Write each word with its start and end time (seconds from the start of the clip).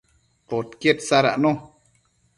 podquied 0.49 0.97
sadacno 1.09 1.51